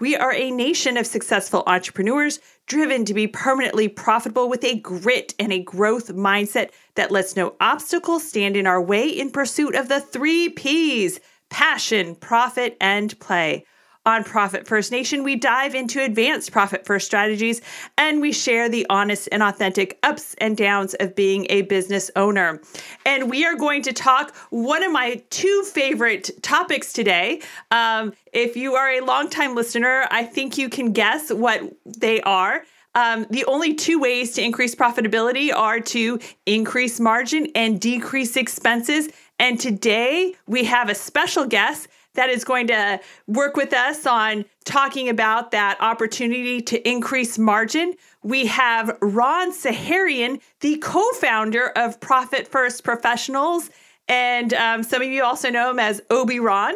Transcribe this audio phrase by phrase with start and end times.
[0.00, 5.34] We are a nation of successful entrepreneurs driven to be permanently profitable with a grit
[5.40, 9.88] and a growth mindset that lets no obstacle stand in our way in pursuit of
[9.88, 11.18] the three P's
[11.50, 13.64] passion, profit, and play.
[14.06, 17.60] On Profit First Nation, we dive into advanced profit first strategies
[17.98, 22.62] and we share the honest and authentic ups and downs of being a business owner.
[23.04, 27.42] And we are going to talk one of my two favorite topics today.
[27.70, 32.62] Um, if you are a longtime listener, I think you can guess what they are.
[32.94, 39.08] Um, the only two ways to increase profitability are to increase margin and decrease expenses.
[39.38, 41.88] And today we have a special guest
[42.18, 47.94] that is going to work with us on talking about that opportunity to increase margin.
[48.24, 53.70] We have Ron Saharyan, the co founder of Profit First Professionals.
[54.08, 56.74] And um, some of you also know him as Obi Ron.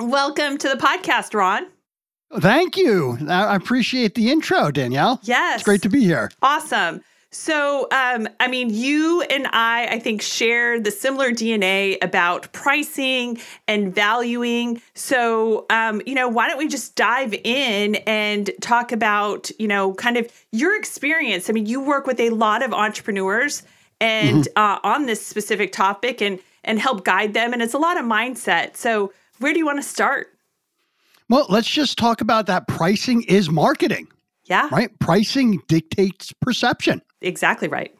[0.00, 1.68] Welcome to the podcast, Ron.
[2.40, 3.18] Thank you.
[3.28, 5.20] I appreciate the intro, Danielle.
[5.22, 5.60] Yes.
[5.60, 6.28] It's great to be here.
[6.42, 7.02] Awesome.
[7.34, 13.38] So, um, I mean, you and I, I think, share the similar DNA about pricing
[13.66, 14.82] and valuing.
[14.94, 19.94] So, um, you know, why don't we just dive in and talk about, you know,
[19.94, 21.48] kind of your experience?
[21.48, 23.62] I mean, you work with a lot of entrepreneurs
[23.98, 24.58] and mm-hmm.
[24.58, 28.04] uh, on this specific topic and and help guide them, and it's a lot of
[28.04, 28.76] mindset.
[28.76, 30.28] So, where do you want to start?
[31.28, 32.68] Well, let's just talk about that.
[32.68, 34.06] Pricing is marketing.
[34.44, 34.68] Yeah.
[34.70, 34.96] Right.
[34.98, 37.94] Pricing dictates perception exactly right.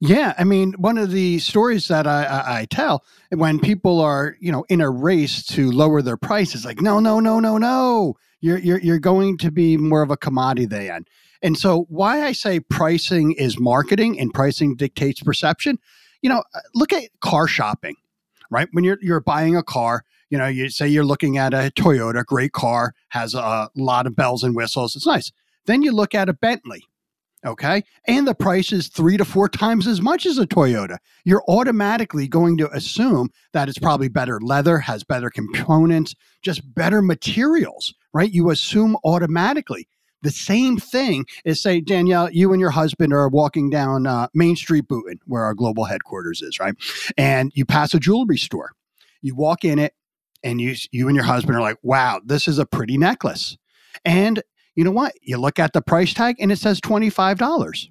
[0.00, 4.36] Yeah, I mean, one of the stories that I, I, I, tell when people are,
[4.40, 8.14] you know, in a race to lower their prices, like, no, no, no, no, no,
[8.40, 11.06] you're you're you're going to be more of a commodity then.
[11.42, 15.78] And so, why I say pricing is marketing and pricing dictates perception.
[16.20, 17.96] You know, uh, look at car shopping,
[18.50, 18.68] right?
[18.72, 22.24] When you're you're buying a car, you know, you say you're looking at a Toyota,
[22.24, 25.32] great car, has a lot of bells and whistles, it's nice.
[25.66, 26.84] Then you look at a Bentley,
[27.46, 27.84] Okay.
[28.08, 30.98] And the price is three to four times as much as a Toyota.
[31.24, 37.00] You're automatically going to assume that it's probably better leather, has better components, just better
[37.00, 38.32] materials, right?
[38.32, 39.86] You assume automatically.
[40.22, 44.56] The same thing is say, Danielle, you and your husband are walking down uh, Main
[44.56, 46.74] Street, Boonton, where our global headquarters is, right?
[47.16, 48.72] And you pass a jewelry store.
[49.22, 49.94] You walk in it,
[50.42, 53.56] and you you and your husband are like, "Wow, this is a pretty necklace."
[54.04, 54.42] And
[54.76, 55.14] you know what?
[55.22, 57.88] You look at the price tag and it says $25.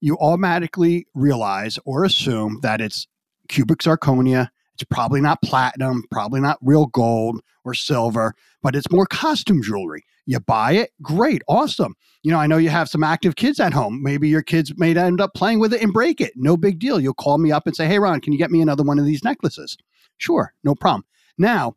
[0.00, 3.06] You automatically realize or assume that it's
[3.48, 4.48] cubic zirconia.
[4.74, 10.04] It's probably not platinum, probably not real gold or silver, but it's more costume jewelry.
[10.24, 11.94] You buy it, great, awesome.
[12.22, 14.00] You know, I know you have some active kids at home.
[14.02, 16.32] Maybe your kids may end up playing with it and break it.
[16.36, 17.00] No big deal.
[17.00, 19.04] You'll call me up and say, Hey, Ron, can you get me another one of
[19.04, 19.76] these necklaces?
[20.18, 21.04] Sure, no problem.
[21.36, 21.74] Now,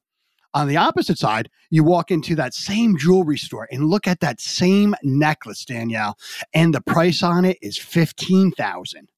[0.53, 4.39] on the opposite side, you walk into that same jewelry store and look at that
[4.39, 6.17] same necklace, Danielle,
[6.53, 9.09] and the price on it is 15,000.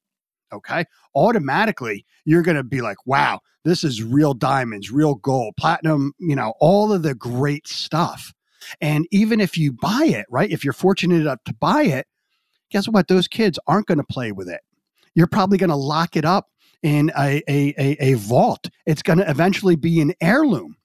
[0.54, 0.86] Okay?
[1.14, 6.36] Automatically, you're going to be like, "Wow, this is real diamonds, real gold, platinum, you
[6.36, 8.34] know, all of the great stuff."
[8.80, 10.50] And even if you buy it, right?
[10.50, 12.08] If you're fortunate enough to buy it,
[12.72, 13.08] guess what?
[13.08, 14.62] Those kids aren't going to play with it.
[15.14, 16.50] You're probably going to lock it up
[16.84, 18.70] in a, a, a, a vault.
[18.86, 20.78] It's going to eventually be an heirloom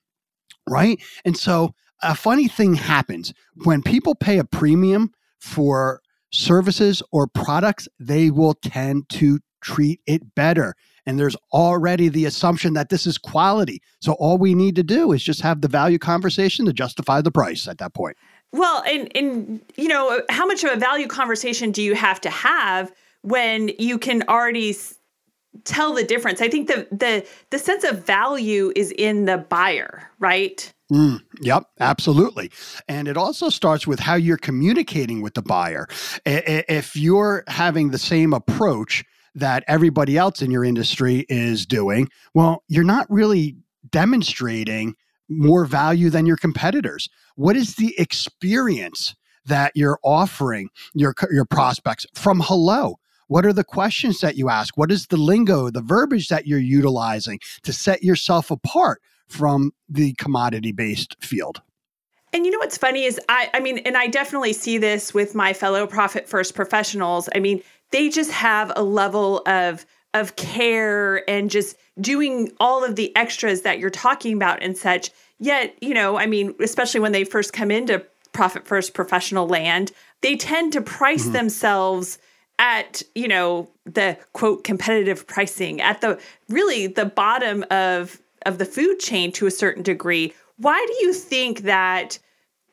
[0.68, 1.00] right?
[1.24, 3.32] And so a funny thing happens
[3.64, 6.00] when people pay a premium for
[6.32, 10.74] services or products, they will tend to treat it better.
[11.06, 13.82] And there's already the assumption that this is quality.
[14.00, 17.30] So all we need to do is just have the value conversation to justify the
[17.30, 18.16] price at that point.
[18.52, 22.30] Well, and and you know, how much of a value conversation do you have to
[22.30, 22.92] have
[23.22, 24.76] when you can already
[25.64, 26.40] tell the difference.
[26.40, 30.72] I think the the the sense of value is in the buyer, right?
[30.92, 32.50] Mm, yep, absolutely.
[32.88, 35.86] And it also starts with how you're communicating with the buyer.
[36.26, 39.04] If you're having the same approach
[39.36, 43.56] that everybody else in your industry is doing, well, you're not really
[43.90, 44.96] demonstrating
[45.28, 47.08] more value than your competitors.
[47.36, 49.14] What is the experience
[49.46, 52.98] that you're offering your your prospects from hello?
[53.30, 54.76] What are the questions that you ask?
[54.76, 60.14] What is the lingo, the verbiage that you're utilizing to set yourself apart from the
[60.14, 61.62] commodity based field?
[62.32, 65.36] And you know what's funny is I I mean and I definitely see this with
[65.36, 67.28] my fellow profit first professionals.
[67.32, 67.62] I mean,
[67.92, 73.62] they just have a level of of care and just doing all of the extras
[73.62, 75.12] that you're talking about and such.
[75.38, 79.92] Yet, you know, I mean, especially when they first come into profit first professional land,
[80.20, 81.34] they tend to price mm-hmm.
[81.34, 82.18] themselves
[82.60, 88.64] at, you know, the quote competitive pricing at the really the bottom of of the
[88.64, 90.32] food chain to a certain degree.
[90.58, 92.18] Why do you think that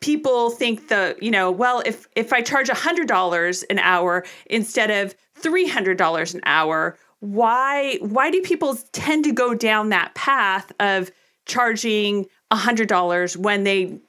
[0.01, 5.15] people think the, you know, well, if if I charge $100 an hour instead of
[5.41, 11.11] $300 an hour, why why do people tend to go down that path of
[11.45, 13.99] charging $100 when they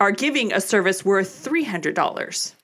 [0.00, 2.54] are giving a service worth $300?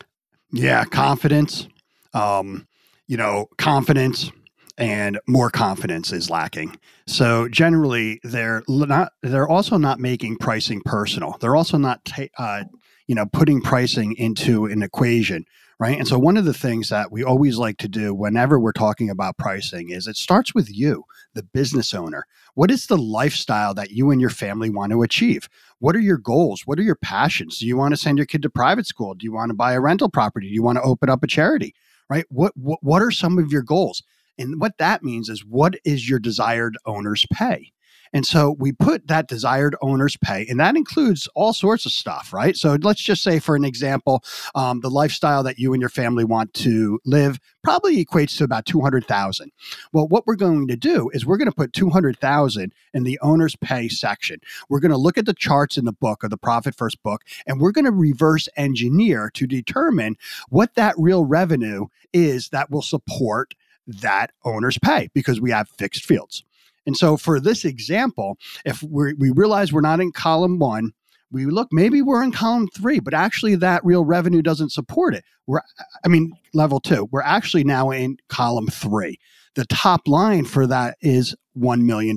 [0.53, 1.69] Yeah, confidence.
[2.17, 2.67] Um,
[3.07, 4.31] you know, confidence
[4.79, 6.79] and more confidence is lacking.
[7.07, 9.13] So generally, they're not.
[9.23, 11.37] They're also not making pricing personal.
[11.41, 12.65] They're also not, ta- uh,
[13.07, 15.47] you know, putting pricing into an equation
[15.79, 15.99] right?
[15.99, 19.11] And so one of the things that we always like to do whenever we're talking
[19.11, 21.05] about pricing is it starts with you,
[21.35, 22.25] the business owner.
[22.55, 25.49] What is the lifestyle that you and your family want to achieve?
[25.79, 26.63] What are your goals?
[26.65, 27.59] What are your passions?
[27.59, 29.15] Do you want to send your kid to private school?
[29.15, 30.49] Do you want to buy a rental property?
[30.49, 31.75] Do you want to open up a charity?
[32.09, 32.25] Right?
[32.29, 34.03] What what, what are some of your goals?
[34.39, 37.73] And what that means is what is your desired owner's pay?
[38.13, 42.33] And so we put that desired owner's pay, and that includes all sorts of stuff,
[42.33, 42.57] right?
[42.57, 44.23] So let's just say, for an example,
[44.55, 48.65] um, the lifestyle that you and your family want to live probably equates to about
[48.67, 49.51] 200,000.
[49.93, 53.57] Well, what we're going to do is we're going to put 200,000 in the owner's
[53.57, 54.41] pay section.
[54.69, 57.23] We're going to look at the charts in the book or the Profit First book,
[57.47, 60.17] and we're going to reverse engineer to determine
[60.49, 63.55] what that real revenue is that will support
[63.87, 66.45] that owner's pay because we have fixed fields.
[66.87, 70.93] And so for this example, if we realize we're not in column one,
[71.31, 75.25] we look, maybe we're in column three, but actually that real revenue doesn't support it.
[75.47, 75.61] We're,
[76.05, 79.19] I mean, level two, we're actually now in column three.
[79.57, 82.17] The top line for that is $1 million.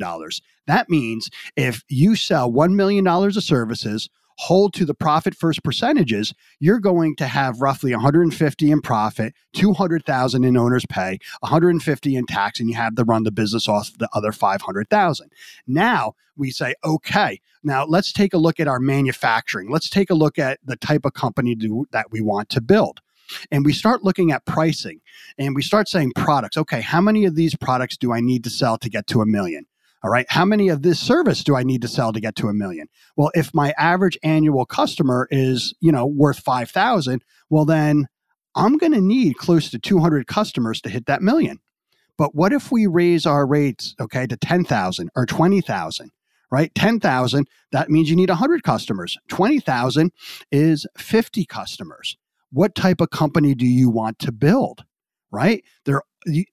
[0.68, 4.10] That means if you sell $1 million of services,
[4.40, 10.46] hold to the profit first percentages, you're going to have roughly 150 in profit, 200,000
[10.46, 14.08] in owner's pay, 150 in tax, and you have to run the business off the
[14.14, 15.30] other 500,000.
[15.68, 19.70] Now we say, okay, now let's take a look at our manufacturing.
[19.70, 23.02] Let's take a look at the type of company do, that we want to build
[23.52, 25.02] and we start looking at pricing
[25.38, 28.50] and we start saying products okay how many of these products do i need to
[28.50, 29.68] sell to get to a million
[30.04, 30.26] all right.
[30.30, 32.88] How many of this service do I need to sell to get to a million?
[33.18, 38.08] Well, if my average annual customer is, you know, worth 5,000, well, then
[38.56, 41.60] I'm going to need close to 200 customers to hit that million.
[42.18, 46.12] But what if we raise our rates, okay, to 10,000 or 20,000?
[46.52, 46.74] Right?
[46.74, 49.18] 10,000, that means you need 100 customers.
[49.28, 50.12] 20,000
[50.52, 52.18] is 50 customers.
[52.52, 54.84] What type of company do you want to build?
[55.32, 55.64] Right?
[55.86, 56.02] There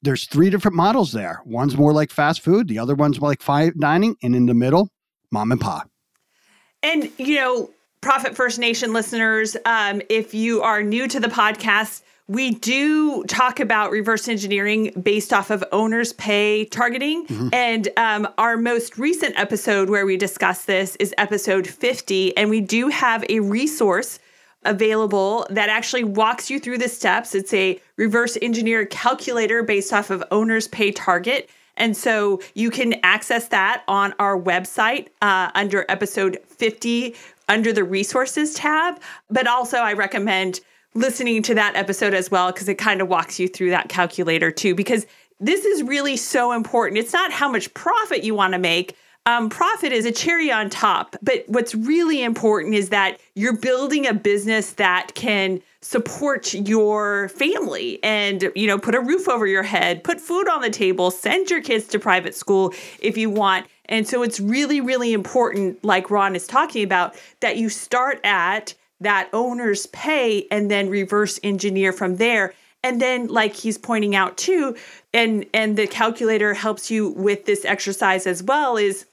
[0.03, 1.41] there's three different models there.
[1.45, 4.55] One's more like fast food, the other one's more like fine dining, and in the
[4.55, 4.91] middle,
[5.31, 5.91] mom and pop.
[6.83, 12.03] And you know, Profit First Nation listeners, um, if you are new to the podcast,
[12.29, 17.27] we do talk about reverse engineering based off of owners' pay targeting.
[17.27, 17.49] Mm-hmm.
[17.53, 22.37] And um, our most recent episode where we discuss this is episode 50.
[22.37, 24.19] And we do have a resource
[24.67, 27.35] available that actually walks you through the steps.
[27.35, 31.49] It's a reverse engineer calculator based off of owner's pay target.
[31.77, 37.15] And so you can access that on our website uh, under episode 50
[37.49, 39.01] under the resources tab.
[39.31, 40.61] But also, I recommend
[40.95, 44.51] listening to that episode as well because it kind of walks you through that calculator
[44.51, 44.75] too.
[44.75, 45.07] Because
[45.39, 46.99] this is really so important.
[46.99, 48.97] It's not how much profit you want to make,
[49.27, 51.17] um, profit is a cherry on top.
[51.21, 58.03] But what's really important is that you're building a business that can support your family
[58.03, 61.49] and you know put a roof over your head put food on the table send
[61.49, 66.11] your kids to private school if you want and so it's really really important like
[66.11, 71.93] ron is talking about that you start at that owner's pay and then reverse engineer
[71.93, 72.53] from there
[72.83, 74.75] and then like he's pointing out too
[75.15, 79.07] and and the calculator helps you with this exercise as well is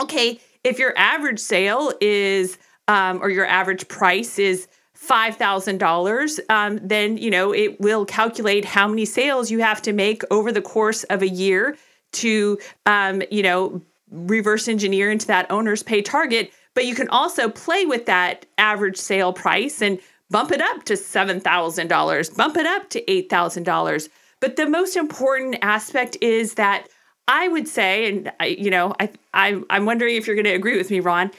[0.00, 2.58] okay, if your average sale is
[2.88, 4.68] um, or your average price is
[4.98, 10.22] $5,000, um, then, you know, it will calculate how many sales you have to make
[10.30, 11.76] over the course of a year
[12.12, 16.52] to, um, you know, reverse engineer into that owner's pay target.
[16.74, 19.98] But you can also play with that average sale price and
[20.30, 24.08] bump it up to $7,000, bump it up to $8,000.
[24.40, 26.88] But the most important aspect is that
[27.28, 30.54] I would say, and I, you know, I, I I'm wondering if you're going to
[30.54, 31.30] agree with me, Ron,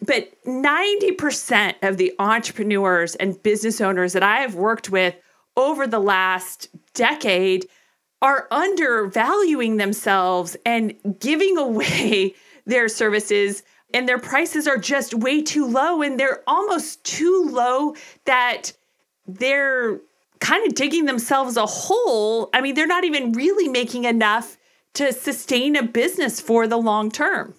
[0.00, 5.14] but 90% of the entrepreneurs and business owners that I have worked with
[5.56, 7.66] over the last decade
[8.22, 12.34] are undervaluing themselves and giving away
[12.66, 17.94] their services and their prices are just way too low and they're almost too low
[18.24, 18.72] that
[19.26, 20.00] they're
[20.38, 22.50] kind of digging themselves a hole.
[22.54, 24.56] I mean, they're not even really making enough
[24.94, 27.54] to sustain a business for the long term.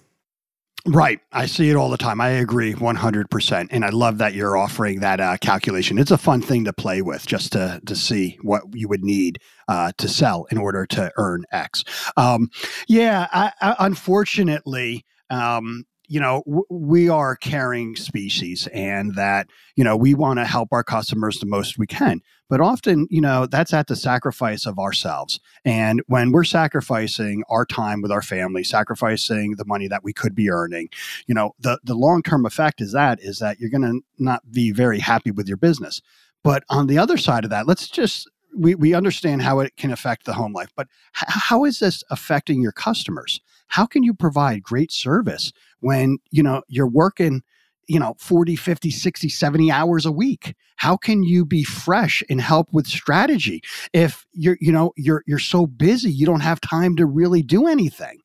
[0.87, 1.19] Right.
[1.31, 2.19] I see it all the time.
[2.19, 3.67] I agree 100%.
[3.69, 5.99] And I love that you're offering that uh, calculation.
[5.99, 9.39] It's a fun thing to play with just to, to see what you would need
[9.67, 11.83] uh, to sell in order to earn X.
[12.17, 12.49] Um,
[12.87, 19.83] yeah, I, I, unfortunately, um, you know, w- we are caring species and that, you
[19.85, 22.19] know, we want to help our customers the most we can.
[22.49, 25.39] But often, you know, that's at the sacrifice of ourselves.
[25.63, 30.35] And when we're sacrificing our time with our family, sacrificing the money that we could
[30.35, 30.89] be earning,
[31.27, 34.51] you know, the, the long term effect is that is that you're going to not
[34.51, 36.01] be very happy with your business.
[36.43, 39.91] But on the other side of that, let's just we, we understand how it can
[39.91, 43.39] affect the home life, but h- how is this affecting your customers?
[43.67, 47.41] How can you provide great service when, you know, you're working,
[47.87, 50.55] you know, 40, 50, 60, 70 hours a week?
[50.77, 53.61] How can you be fresh and help with strategy
[53.93, 57.67] if you're, you know, you're you're so busy you don't have time to really do
[57.67, 58.19] anything?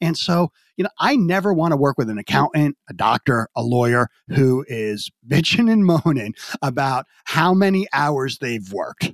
[0.00, 3.62] And so, you know, I never want to work with an accountant, a doctor, a
[3.62, 9.12] lawyer who is bitching and moaning about how many hours they've worked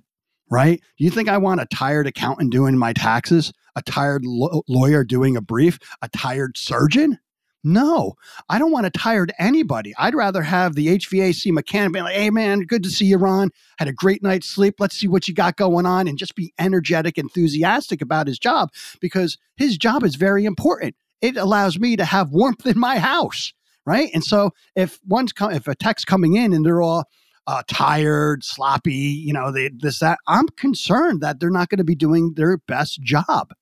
[0.51, 0.81] right?
[0.97, 5.37] You think I want a tired accountant doing my taxes, a tired lo- lawyer doing
[5.37, 7.19] a brief, a tired surgeon?
[7.65, 8.15] No,
[8.49, 9.93] I don't want to tired anybody.
[9.99, 13.51] I'd rather have the HVAC mechanic be like, hey, man, good to see you, Ron.
[13.79, 14.77] Had a great night's sleep.
[14.79, 18.71] Let's see what you got going on and just be energetic, enthusiastic about his job
[19.01, 20.95] because his job is very important.
[21.21, 23.53] It allows me to have warmth in my house,
[23.85, 24.11] right?
[24.15, 27.05] And so if one's com- if a tech's coming in and they're all,
[27.49, 30.19] uh, tired, sloppy, you know, they, this, that.
[30.29, 33.55] I'm concerned that they're not going to be doing their best job.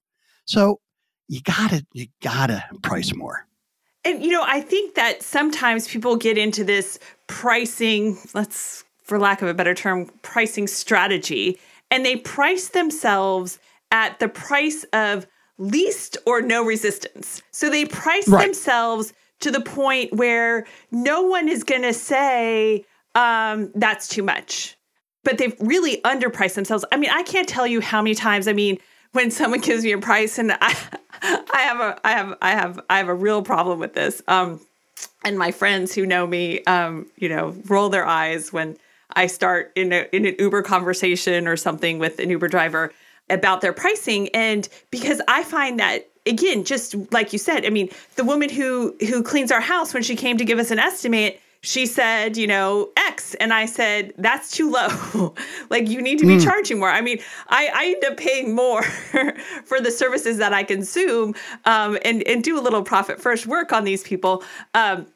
[0.45, 0.81] So
[1.29, 3.47] you gotta, you gotta price more.
[4.07, 9.43] And, you know, I think that sometimes people get into this pricing, let's, for lack
[9.43, 11.59] of a better term, pricing strategy,
[11.91, 13.59] and they price themselves
[13.91, 15.27] at the price of
[15.59, 17.43] least or no resistance.
[17.51, 18.45] So they price right.
[18.45, 22.85] themselves to the point where no one is going to say,
[23.17, 24.77] um, that's too much.
[25.25, 26.85] But they've really underpriced themselves.
[26.93, 28.47] I mean, I can't tell you how many times.
[28.47, 28.79] I mean,
[29.17, 30.77] when someone gives me a price, and I,
[31.23, 34.23] I have a, I have, I have, I have a real problem with this.
[34.29, 34.61] Um,
[35.25, 38.77] and my friends who know me, um, you know, roll their eyes when
[39.11, 42.93] I start in a in an Uber conversation or something with an Uber driver
[43.29, 47.89] about their pricing, and because I find that again, just like you said, I mean,
[48.17, 51.41] the woman who who cleans our house when she came to give us an estimate
[51.67, 53.35] she said, you know, X.
[53.35, 55.35] And I said, that's too low.
[55.71, 56.45] like, you need to be mm.
[56.45, 56.89] charging more.
[56.89, 57.19] I mean,
[57.49, 58.83] I, I end up paying more
[59.65, 63.73] for the services that I consume um, and, and do a little profit first work
[63.73, 64.45] on these people
[64.75, 65.07] um,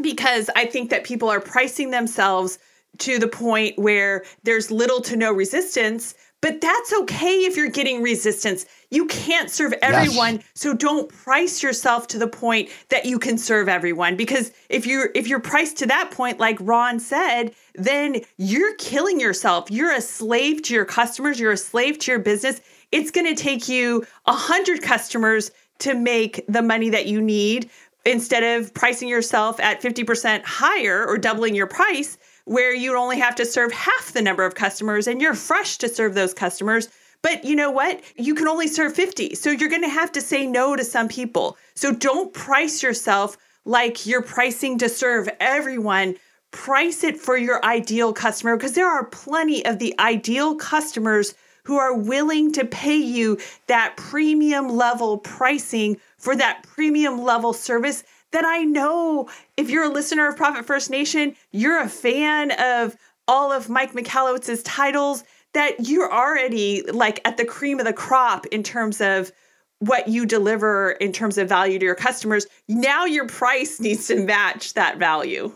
[0.00, 2.60] because I think that people are pricing themselves
[2.98, 8.02] to the point where there's little to no resistance but that's okay if you're getting
[8.02, 8.66] resistance.
[8.90, 10.44] You can't serve everyone, yes.
[10.54, 15.10] so don't price yourself to the point that you can serve everyone because if you're
[15.14, 19.70] if you're priced to that point like Ron said, then you're killing yourself.
[19.70, 22.60] You're a slave to your customers, you're a slave to your business.
[22.90, 27.70] It's going to take you 100 customers to make the money that you need
[28.04, 33.34] instead of pricing yourself at 50% higher or doubling your price where you only have
[33.36, 36.88] to serve half the number of customers and you're fresh to serve those customers.
[37.22, 38.00] But you know what?
[38.16, 39.36] You can only serve 50.
[39.36, 41.56] So you're going to have to say no to some people.
[41.74, 46.16] So don't price yourself like you're pricing to serve everyone.
[46.50, 51.34] Price it for your ideal customer because there are plenty of the ideal customers
[51.64, 58.02] who are willing to pay you that premium level pricing for that premium level service
[58.32, 62.96] that I know if you're a listener of Profit First Nation, you're a fan of
[63.28, 65.24] all of Mike Michalowicz's titles,
[65.54, 69.30] that you're already like at the cream of the crop in terms of
[69.78, 74.24] what you deliver in terms of value to your customers, now your price needs to
[74.24, 75.52] match that value.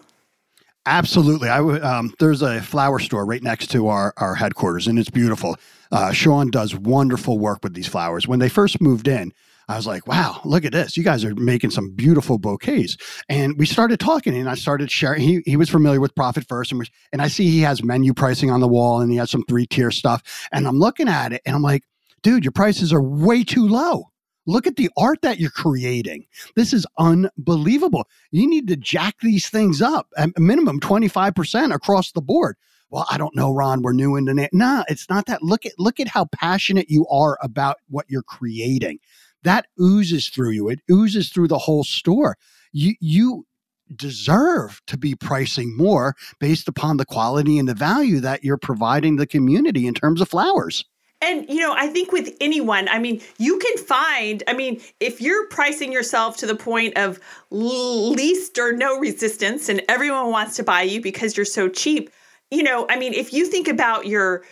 [0.84, 1.48] Absolutely.
[1.48, 5.10] I w- um, there's a flower store right next to our, our headquarters, and it's
[5.10, 5.56] beautiful.
[5.92, 8.26] Uh, Sean does wonderful work with these flowers.
[8.26, 9.32] When they first moved in,
[9.68, 10.96] I was like, wow, look at this.
[10.96, 12.96] You guys are making some beautiful bouquets.
[13.28, 15.22] And we started talking and I started sharing.
[15.22, 16.70] He, he was familiar with Profit First.
[16.70, 19.44] And, and I see he has menu pricing on the wall and he has some
[19.48, 20.22] three tier stuff.
[20.52, 21.82] And I'm looking at it and I'm like,
[22.22, 24.10] dude, your prices are way too low.
[24.46, 26.26] Look at the art that you're creating.
[26.54, 28.06] This is unbelievable.
[28.30, 32.56] You need to jack these things up at minimum 25% across the board.
[32.88, 34.50] Well, I don't know, Ron, we're new into it.
[34.52, 35.42] Nah, it's not that.
[35.42, 39.00] Look at look at how passionate you are about what you're creating.
[39.42, 40.68] That oozes through you.
[40.68, 42.36] It oozes through the whole store.
[42.72, 43.46] You you
[43.94, 49.16] deserve to be pricing more based upon the quality and the value that you're providing
[49.16, 50.84] the community in terms of flowers.
[51.22, 55.20] And, you know, I think with anyone, I mean, you can find, I mean, if
[55.20, 57.18] you're pricing yourself to the point of
[57.50, 62.10] least or no resistance and everyone wants to buy you because you're so cheap,
[62.50, 64.44] you know, I mean, if you think about your,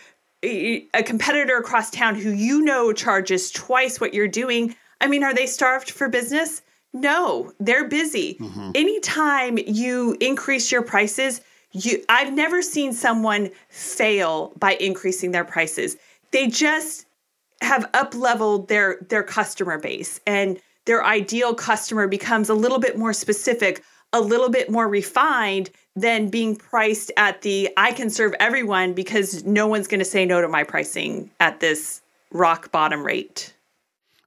[0.94, 5.34] a competitor across town who you know charges twice what you're doing, I mean, are
[5.34, 6.62] they starved for business?
[6.92, 8.36] No, they're busy.
[8.40, 8.70] Mm-hmm.
[8.74, 11.40] Anytime you increase your prices,
[11.72, 15.96] you I've never seen someone fail by increasing their prices
[16.34, 17.06] they just
[17.62, 22.98] have up leveled their their customer base and their ideal customer becomes a little bit
[22.98, 23.82] more specific
[24.14, 29.44] a little bit more refined than being priced at the I can serve everyone because
[29.44, 33.52] no one's going to say no to my pricing at this rock bottom rate.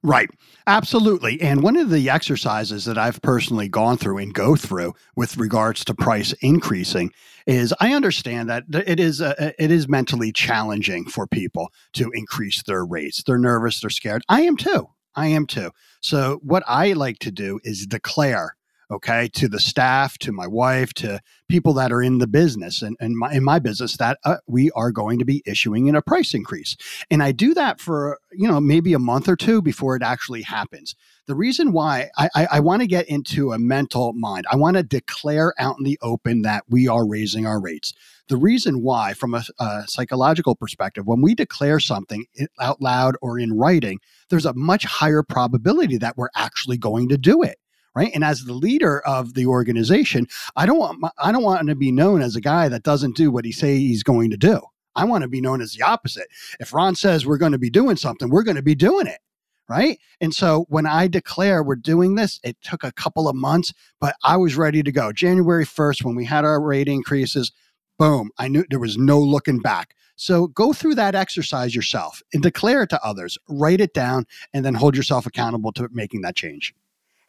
[0.02, 0.30] Right.
[0.66, 1.40] Absolutely.
[1.40, 5.84] And one of the exercises that I've personally gone through and go through with regards
[5.86, 7.10] to price increasing
[7.46, 12.62] is I understand that it is a, it is mentally challenging for people to increase
[12.62, 13.22] their rates.
[13.26, 14.22] They're nervous, they're scared.
[14.28, 14.88] I am too.
[15.16, 15.72] I am too.
[16.00, 18.54] So what I like to do is declare
[18.90, 22.96] okay, to the staff, to my wife, to people that are in the business and,
[23.00, 26.02] and my, in my business that uh, we are going to be issuing in a
[26.02, 26.76] price increase.
[27.10, 30.42] And I do that for, you know, maybe a month or two before it actually
[30.42, 30.94] happens.
[31.26, 34.78] The reason why I, I, I want to get into a mental mind, I want
[34.78, 37.92] to declare out in the open that we are raising our rates.
[38.28, 42.24] The reason why, from a, a psychological perspective, when we declare something
[42.60, 43.98] out loud or in writing,
[44.30, 47.58] there's a much higher probability that we're actually going to do it
[47.94, 48.10] right?
[48.14, 51.74] And as the leader of the organization, I don't want my, I don't want to
[51.74, 54.60] be known as a guy that doesn't do what he say he's going to do.
[54.96, 56.28] I want to be known as the opposite.
[56.58, 59.20] If Ron says we're going to be doing something, we're going to be doing it.
[59.68, 59.98] Right.
[60.22, 64.16] And so when I declare we're doing this, it took a couple of months, but
[64.24, 65.12] I was ready to go.
[65.12, 67.52] January 1st, when we had our rate increases,
[67.98, 69.94] boom, I knew there was no looking back.
[70.16, 74.64] So go through that exercise yourself and declare it to others, write it down, and
[74.64, 76.74] then hold yourself accountable to making that change.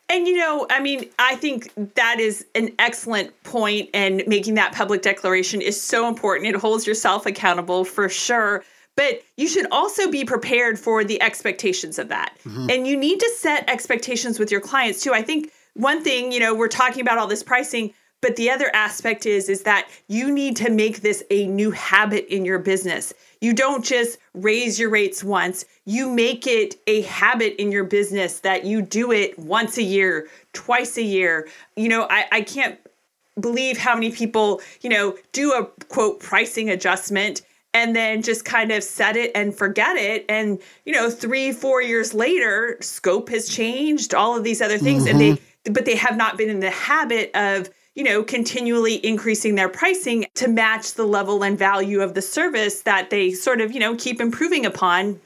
[0.10, 4.74] And you know, I mean, I think that is an excellent point, and making that
[4.74, 6.48] public declaration is so important.
[6.48, 8.64] It holds yourself accountable for sure.
[8.96, 12.38] But you should also be prepared for the expectations of that.
[12.44, 12.70] Mm-hmm.
[12.70, 15.14] And you need to set expectations with your clients too.
[15.14, 18.70] I think one thing, you know, we're talking about all this pricing, but the other
[18.74, 23.14] aspect is is that you need to make this a new habit in your business.
[23.42, 28.40] You don't just raise your rates once, you make it a habit in your business
[28.42, 31.48] that you do it once a year, twice a year.
[31.76, 32.78] You know, I, I can't
[33.40, 37.42] believe how many people, you know, do a quote pricing adjustment
[37.74, 40.26] and then just kind of set it and forget it.
[40.28, 45.04] And, you know, three, four years later, scope has changed, all of these other things.
[45.04, 45.12] Mm-hmm.
[45.12, 45.74] And they, mm-hmm.
[45.74, 50.26] but they have not been in the habit of you know, continually increasing their pricing
[50.34, 53.94] to match the level and value of the service that they sort of, you know,
[53.98, 55.20] keep improving upon.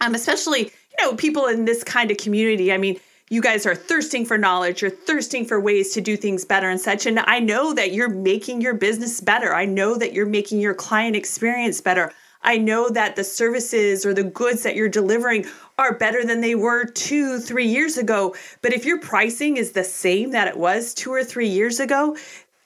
[0.00, 2.72] Um, especially, you know, people in this kind of community.
[2.72, 6.44] I mean, you guys are thirsting for knowledge, you're thirsting for ways to do things
[6.44, 7.06] better and such.
[7.06, 9.52] And I know that you're making your business better.
[9.52, 12.12] I know that you're making your client experience better.
[12.46, 15.46] I know that the services or the goods that you're delivering
[15.78, 18.34] are better than they were two, three years ago.
[18.62, 22.16] But if your pricing is the same that it was two or three years ago,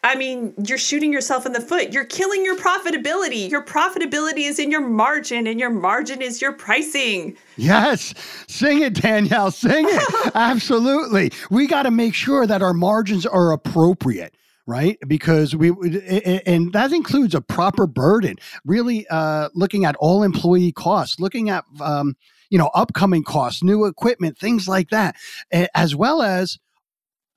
[0.02, 1.92] I mean, you're shooting yourself in the foot.
[1.92, 3.50] You're killing your profitability.
[3.50, 7.36] Your profitability is in your margin, and your margin is your pricing.
[7.56, 8.14] Yes.
[8.48, 9.50] Sing it, Danielle.
[9.50, 10.32] Sing it.
[10.34, 11.32] Absolutely.
[11.50, 14.34] We got to make sure that our margins are appropriate
[14.70, 14.98] right?
[15.06, 15.70] Because we
[16.46, 18.36] and that includes a proper burden.
[18.64, 22.16] Really, uh, looking at all employee costs, looking at um,
[22.50, 25.16] you know upcoming costs, new equipment, things like that,
[25.74, 26.58] as well as.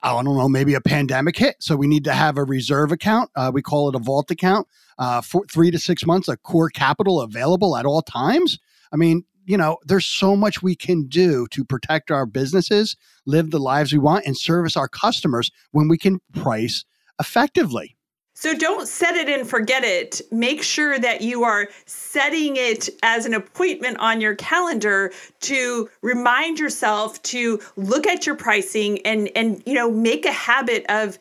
[0.06, 1.56] I don't know, maybe a pandemic hit.
[1.60, 3.30] So we need to have a reserve account.
[3.38, 4.68] Uh, we call it a vault account
[4.98, 8.60] uh, for three to six months, a core capital available at all times.
[8.92, 13.52] I mean, you know, there's so much we can do to protect our businesses, live
[13.52, 16.84] the lives we want, and service our customers when we can price
[17.24, 17.96] effectively.
[18.36, 20.22] So don't set it and forget it.
[20.30, 26.60] Make sure that you are setting it as an appointment on your calendar to remind
[26.60, 31.20] yourself to look at your pricing and and you know make a habit of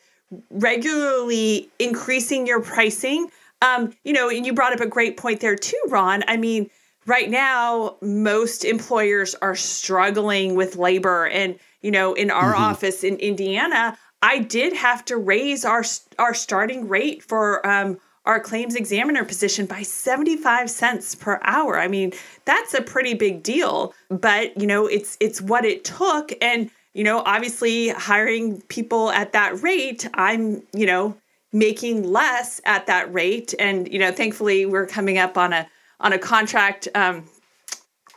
[0.51, 3.29] regularly increasing your pricing.
[3.61, 6.25] Um, you know, and you brought up a great point there too, Ron.
[6.27, 6.71] I mean,
[7.07, 12.62] right now most employers are struggling with labor and you know, in our mm-hmm.
[12.62, 15.85] office in Indiana, I did have to raise our
[16.19, 21.79] our starting rate for um, our claims examiner position by 75 cents per hour.
[21.79, 22.13] I mean,
[22.45, 26.33] that's a pretty big deal, but you know, it's it's what it took.
[26.41, 31.17] And you know, obviously hiring people at that rate, I'm, you know,
[31.53, 33.55] making less at that rate.
[33.59, 35.67] And you know, thankfully we're coming up on a
[35.99, 37.25] on a contract um,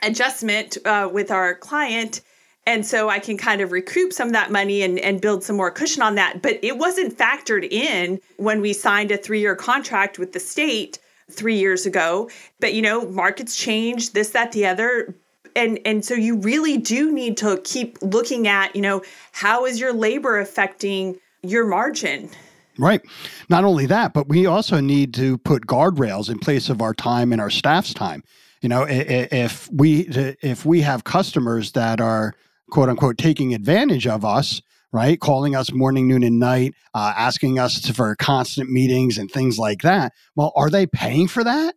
[0.03, 2.21] adjustment uh, with our client
[2.65, 5.55] and so I can kind of recoup some of that money and, and build some
[5.55, 6.41] more cushion on that.
[6.41, 10.97] But it wasn't factored in when we signed a three year contract with the state
[11.29, 12.29] three years ago.
[12.59, 15.15] But, you know, markets change, this, that, the other.
[15.55, 19.79] And, and so you really do need to keep looking at, you know, how is
[19.79, 22.29] your labor affecting your margin?
[22.77, 23.01] Right.
[23.47, 27.31] Not only that, but we also need to put guardrails in place of our time
[27.31, 28.23] and our staff's time.
[28.61, 30.07] You know, if we
[30.41, 32.33] if we have customers that are
[32.69, 35.19] quote unquote taking advantage of us right?
[35.19, 39.81] Calling us morning noon and night uh, asking us for constant meetings and things like
[39.81, 40.13] that.
[40.35, 41.75] Well are they paying for that?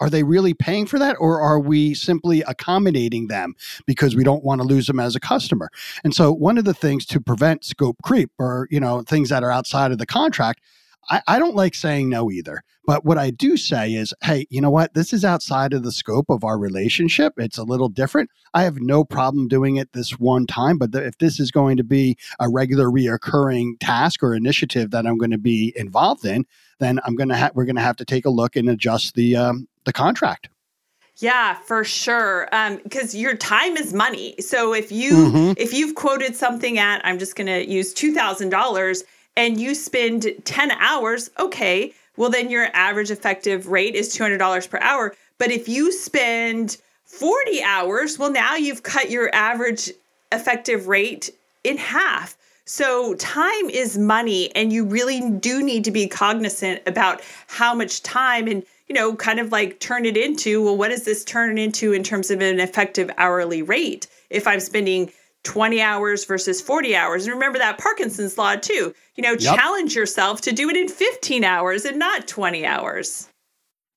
[0.00, 3.54] Are they really paying for that or are we simply accommodating them
[3.86, 5.70] because we don't want to lose them as a customer?
[6.04, 9.44] And so one of the things to prevent scope creep or you know things that
[9.44, 10.60] are outside of the contract
[11.08, 12.62] I, I don't like saying no either.
[12.86, 14.94] But what I do say is, hey, you know what?
[14.94, 17.32] This is outside of the scope of our relationship.
[17.36, 18.30] It's a little different.
[18.54, 20.78] I have no problem doing it this one time.
[20.78, 25.18] But if this is going to be a regular reoccurring task or initiative that I'm
[25.18, 26.46] going to be involved in,
[26.78, 29.14] then I'm going to ha- we're going to have to take a look and adjust
[29.14, 30.48] the um, the contract.
[31.18, 32.46] Yeah, for sure.
[32.84, 34.34] Because um, your time is money.
[34.38, 35.52] So if you mm-hmm.
[35.56, 39.02] if you've quoted something at, I'm just going to use two thousand dollars
[39.36, 44.78] and you spend 10 hours, okay, well, then your average effective rate is $200 per
[44.80, 45.14] hour.
[45.38, 49.92] But if you spend 40 hours, well, now you've cut your average
[50.32, 51.30] effective rate
[51.62, 52.36] in half.
[52.68, 58.02] So, time is money, and you really do need to be cognizant about how much
[58.02, 61.58] time and, you know, kind of like turn it into well, what does this turn
[61.58, 64.08] into in terms of an effective hourly rate?
[64.30, 65.12] If I'm spending
[65.46, 67.24] 20 hours versus 40 hours.
[67.24, 68.92] And remember that Parkinson's law too.
[69.14, 69.56] You know, yep.
[69.56, 73.28] challenge yourself to do it in 15 hours and not 20 hours.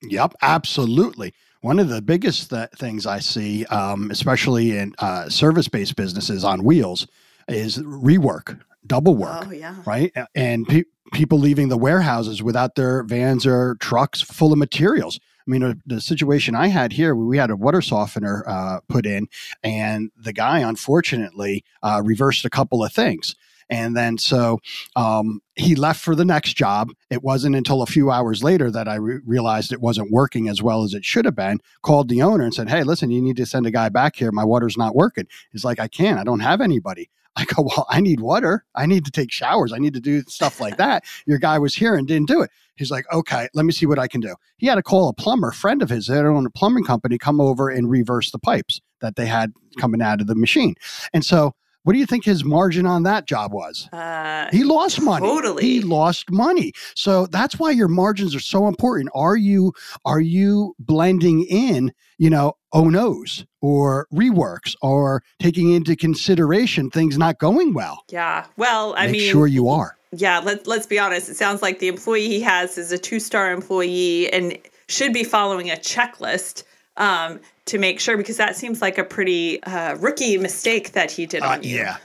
[0.02, 1.34] Yep, absolutely.
[1.60, 6.44] One of the biggest th- things I see, um, especially in uh, service based businesses
[6.44, 7.08] on wheels,
[7.48, 9.46] is rework, double work.
[9.48, 9.74] Oh, yeah.
[9.84, 10.12] Right.
[10.36, 15.18] And pe- people leaving the warehouses without their vans or trucks full of materials.
[15.50, 19.04] I mean, uh, the situation I had here, we had a water softener uh, put
[19.04, 19.26] in,
[19.64, 23.34] and the guy unfortunately uh, reversed a couple of things.
[23.68, 24.58] And then so
[24.94, 26.90] um, he left for the next job.
[27.08, 30.62] It wasn't until a few hours later that I re- realized it wasn't working as
[30.62, 31.58] well as it should have been.
[31.82, 34.32] Called the owner and said, Hey, listen, you need to send a guy back here.
[34.32, 35.26] My water's not working.
[35.52, 36.18] He's like, I can't.
[36.18, 37.10] I don't have anybody.
[37.36, 38.64] I go, Well, I need water.
[38.74, 39.72] I need to take showers.
[39.72, 41.04] I need to do stuff like that.
[41.26, 42.50] Your guy was here and didn't do it.
[42.80, 44.34] He's like, okay, let me see what I can do.
[44.56, 47.38] He had to call a plumber, friend of his that owned a plumbing company, come
[47.38, 50.74] over and reverse the pipes that they had coming out of the machine.
[51.12, 53.88] And so, what do you think his margin on that job was?
[53.92, 55.26] Uh, he lost money.
[55.26, 55.62] Totally.
[55.62, 56.72] He lost money.
[56.94, 59.10] So that's why your margins are so important.
[59.14, 59.72] Are you
[60.04, 67.16] are you blending in, you know, oh no's or reworks or taking into consideration things
[67.18, 68.04] not going well?
[68.10, 68.46] Yeah.
[68.56, 71.28] Well, I Make mean, sure you are yeah, let, let's be honest.
[71.28, 75.24] It sounds like the employee he has is a two star employee and should be
[75.24, 76.64] following a checklist
[76.96, 81.26] um, to make sure because that seems like a pretty uh, rookie mistake that he
[81.26, 81.76] did uh, on you.
[81.76, 81.96] Yeah.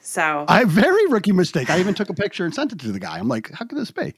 [0.00, 1.70] So, I very rookie mistake.
[1.70, 3.18] I even took a picture and sent it to the guy.
[3.18, 4.14] I'm like, how could this be?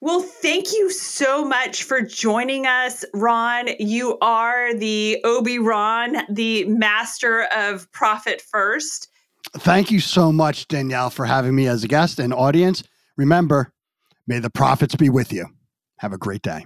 [0.00, 3.68] Well, thank you so much for joining us, Ron.
[3.78, 9.08] You are the Obi Ron, the master of profit first.
[9.58, 12.82] Thank you so much, Danielle, for having me as a guest and audience.
[13.16, 13.72] Remember,
[14.26, 15.46] may the profits be with you.
[15.98, 16.64] Have a great day.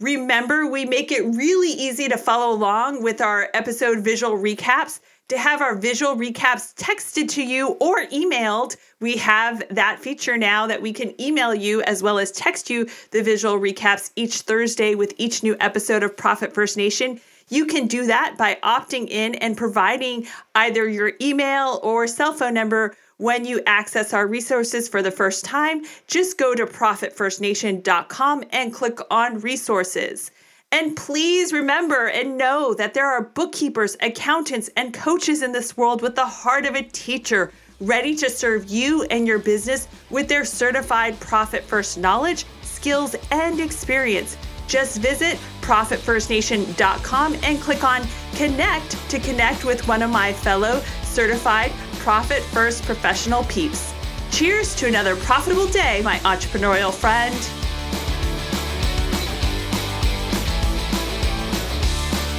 [0.00, 5.00] Remember, we make it really easy to follow along with our episode visual recaps.
[5.28, 10.66] To have our visual recaps texted to you or emailed, we have that feature now
[10.66, 14.94] that we can email you as well as text you the visual recaps each Thursday
[14.94, 17.18] with each new episode of Profit First Nation.
[17.48, 22.54] You can do that by opting in and providing either your email or cell phone
[22.54, 25.84] number when you access our resources for the first time.
[26.06, 30.30] Just go to profitfirstnation.com and click on resources.
[30.72, 36.02] And please remember and know that there are bookkeepers, accountants, and coaches in this world
[36.02, 40.44] with the heart of a teacher ready to serve you and your business with their
[40.44, 44.36] certified Profit First knowledge, skills, and experience.
[44.66, 48.02] Just visit profitfirstnation.com and click on
[48.36, 51.72] Connect to connect with one of my fellow certified
[52.06, 53.92] Profit First professional peeps.
[54.30, 57.34] Cheers to another profitable day, my entrepreneurial friend.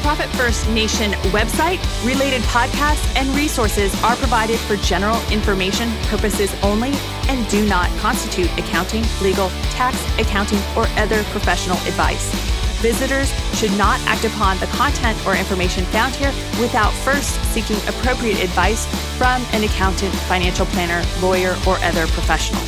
[0.02, 6.94] Profit First Nation website, related podcasts, and resources are provided for general information purposes only
[7.28, 12.57] and do not constitute accounting, legal, tax, accounting, or other professional advice.
[12.82, 18.40] Visitors should not act upon the content or information found here without first seeking appropriate
[18.40, 18.86] advice
[19.18, 22.62] from an accountant, financial planner, lawyer, or other professional.